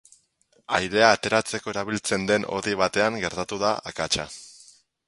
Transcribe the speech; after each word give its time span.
Airea 0.77 1.09
ateratzeko 1.17 1.75
erabiltzen 1.75 2.27
den 2.33 2.49
hodi 2.57 2.75
batean 2.83 3.21
gertatu 3.27 3.65
da 3.67 3.75
akatsa. 3.95 4.29